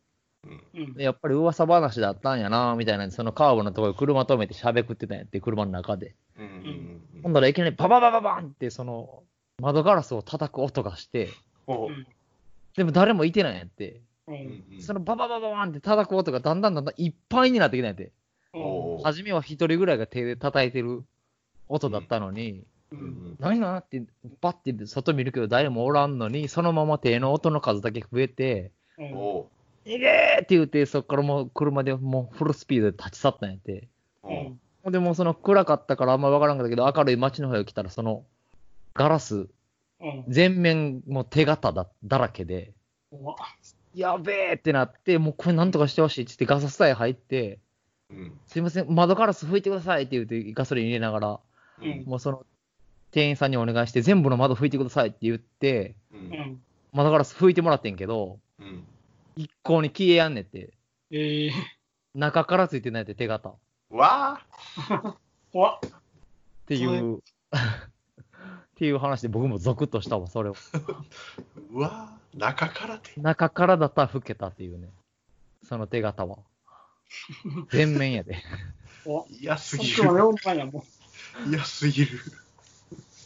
[0.74, 0.94] うん。
[0.94, 6.14] でやっぱり噂話だったんやな、みたいな、そのカーブのところで車止めて喋ってたんやって、車の中で。
[6.38, 9.22] うんうんほんだらいきなりバババババンって、その、
[9.60, 11.30] 窓ガラスを叩く音がして、
[12.76, 14.02] でも誰もいてないんやって。
[14.26, 14.32] う。
[14.32, 18.12] うんんそのバババババンって叩く音がだんだんだんだんいっぱいになってきたんやって。
[19.02, 21.04] 初めは一人ぐらいが手で叩いてる
[21.68, 22.96] 音だったのに、う。
[22.96, 24.02] うんん何なって、
[24.40, 29.12] バッて外見るけど誰もおらんのに、そのまま手の音の数だけ増えて、うん。
[29.14, 29.46] おう
[29.86, 33.88] 逃げーって言って、そっからもう車でもうフルスピードで立ち去ったんやって。
[34.22, 34.60] おううん。
[34.82, 38.24] ほんでもうその暗かったからあんま分からんかったけど、明るい街の方へ来たら、その
[38.94, 39.48] ガラス、
[40.00, 40.24] うん。
[40.28, 42.72] 全面もう手形だだらけで、
[43.94, 47.58] やべえってなって、もうこれなんとかしてほしいって言ってガサスタイ入って、
[48.10, 51.40] うんすいません、窓ガラス拭いてくださいって言ってガソリン入れながら、
[51.82, 52.04] うん。
[52.06, 52.44] もうその
[53.10, 55.94] 店員さんにお願いして、全部の窓拭いてくださいって言って。
[56.92, 58.84] 窓ガラス拭いてもらってんけど、うん
[59.36, 60.72] 一向に消えやんねって、
[61.10, 61.52] ええ
[62.14, 63.54] 中からついてないって手形っ
[63.90, 65.16] わあ
[65.52, 65.80] 怖っ
[66.66, 67.20] ていう、 っ
[68.76, 70.56] ていう話で僕もゾクッとしたわ、それを。
[71.70, 73.12] うわあ中からて。
[73.20, 74.88] 中からだったら拭けたっていうね、
[75.62, 76.38] その手形は。
[77.70, 78.36] 全面やで。
[79.04, 80.04] 怖嫌すぎる。
[80.04, 80.80] 4番やも
[81.46, 81.50] ん。
[81.50, 82.18] 嫌すぎる。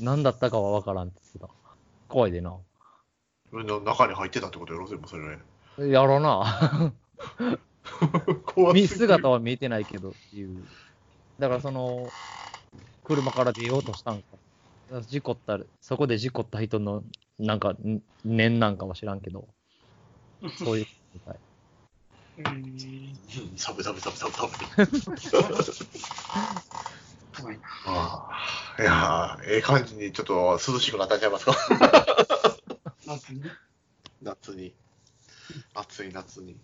[0.00, 1.74] 何だったかは分からんって言ってた。
[2.08, 2.56] 怖いでな。
[3.52, 5.38] な中に入ってたってことやろ、全部それ。
[5.78, 6.92] やろな。
[8.32, 8.88] 見 怖すぎる。
[8.88, 10.64] 姿は見えてないけどっていう。
[11.38, 12.12] だからその、
[13.04, 14.38] 車から出ようとしたんか。
[15.02, 17.02] 事故った、そこで事故った人の、
[17.38, 19.48] なんか、ん念なんかは知らんけど、
[20.56, 21.40] そういうみたい。
[23.56, 24.52] サブサブサブサブサブ。
[27.40, 27.62] 怖いな。
[27.86, 28.28] あ
[28.78, 31.56] あいやーええ感じにちょっと涼しくなったんちゃいますか
[33.06, 33.42] 夏に。
[34.22, 34.74] 夏に。
[35.74, 36.56] 暑い夏に。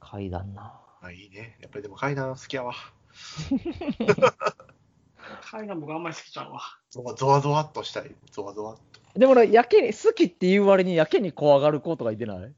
[0.00, 0.72] 階段な。
[1.00, 1.56] あ、いいね。
[1.60, 2.74] やっぱりでも階段好きやわ。
[5.42, 6.60] 階段僕あんまり好きちゃうわ。
[6.90, 8.14] ゾワゾワゾワっとしたい。
[8.30, 9.18] ゾワゾワっと。
[9.18, 12.52] でも俺、やけに、好きっていう割にやけに怖がる子とかいてない？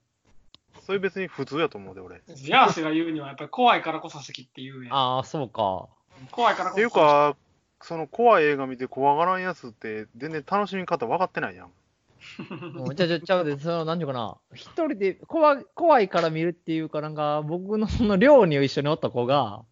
[0.83, 2.16] それ別に普通やと思うで、俺。
[2.16, 4.95] っヤースが言うにはやっぱり怖いからこそ好きって言うやん。
[4.95, 5.88] ああ、そうか。
[6.31, 6.75] 怖いからこそ。
[6.77, 7.37] ていうか、
[7.83, 11.73] その怖い映画見て怖がらんやつって、全然楽しみ方分かってないやん。
[12.38, 19.64] うんちゃうちゃうちゃうで、その、なんていうかな、一人で怖い怖いから見るっていうかなんか、僕の その寮に一緒におった子が、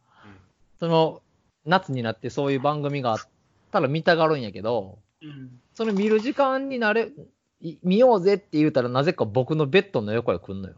[0.79, 1.23] その、
[1.65, 3.19] 夏になってそういう番組があっ
[3.71, 5.61] たら見たがるんやけど、うん。
[5.75, 7.11] その見る時間になれ、
[7.61, 10.75] い見ようぜって言うたらなぜか僕のベッドの横へ来んのよ。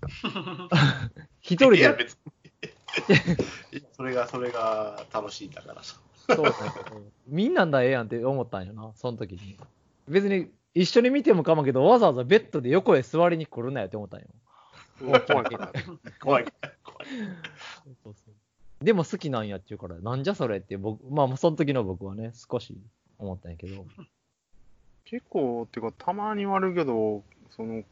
[1.40, 3.82] 一人いや、で、別に。
[3.92, 5.96] それが、それが楽しいんだからさ。
[6.34, 6.52] そうね
[7.26, 9.56] みんなんだええやんって思ったんよな、その時に。
[10.08, 14.26] 別に一緒に見ても構わんけど、わざわざベッドで横へ座りに来るなよって思ったんよ。
[15.02, 15.72] うわ怖いから。
[16.20, 16.44] 怖い。
[16.84, 17.06] 怖い。
[18.02, 18.34] そうそう
[18.84, 22.78] でも好きなんやって言うから、なんじゃそれって僕、まあその時の僕はね、少し
[23.18, 23.84] 思ったんやけど。
[25.04, 27.84] 結構、っていうか、たまに言われるけど、その、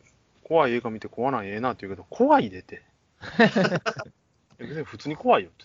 [0.44, 2.82] 怖い映画見て怖ないええなって言うけど、怖いでて。
[4.56, 5.64] 別に普通に怖いよって。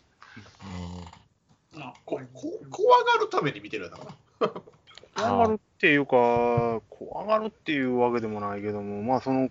[1.78, 4.52] あここ怖がるために見てるんだから。
[5.16, 9.50] 怖がるっていうか、怖がるっていうわけでもないけども、まあその、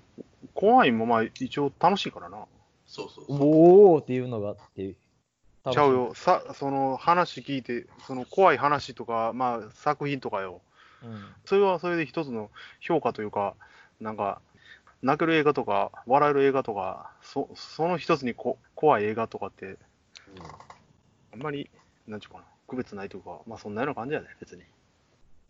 [0.54, 2.44] 怖いもまあ一応楽しいからな。
[2.86, 3.38] そうそうそう。
[3.40, 4.94] おーっていうのがあって。
[5.70, 6.14] ちゃうよ。
[6.14, 10.60] さ、その話聞いて、その怖い話とか、まあ作品とかよ。
[11.04, 11.24] うん。
[11.44, 12.50] それはそれで一つの
[12.80, 13.54] 評価というか、
[14.00, 14.40] なんか、
[15.02, 19.76] 泣ける映画とか、笑える映画とか、そその一つにこ怖い映画とかって、
[21.32, 21.70] あんまり、
[22.06, 24.62] なんちゅうかな、区別ないというか、まあそんなような感じやね、別に。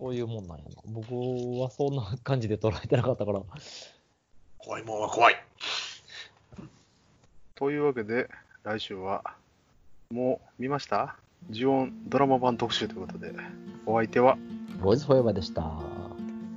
[0.02, 0.70] そういうもんなんやな。
[0.84, 1.14] 僕
[1.60, 3.40] はそんな感じで捉えてなかったから。
[4.58, 5.36] 怖いもんは怖い。
[7.54, 8.28] というわけで、
[8.64, 9.22] 来週は、
[10.10, 11.14] もう見ました？
[11.50, 13.32] ジオンドラマ版特集ということで、
[13.86, 14.36] お相手は、
[14.80, 15.60] ボイスフォーエバーでした。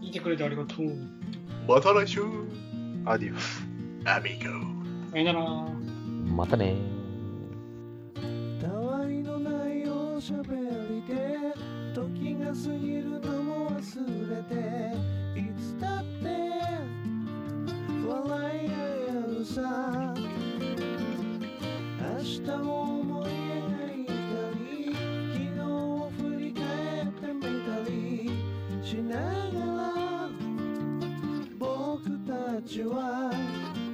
[0.02, 0.91] 聞いてくれてありがとう。
[1.68, 2.24] また来週
[3.06, 3.62] アディオス。
[4.06, 4.46] アミゴ
[5.12, 5.46] さよなら。
[6.36, 6.95] またね
[33.32, 33.84] ち